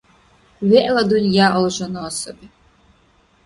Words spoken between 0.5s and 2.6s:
ВегӀла дунъя алжана саби.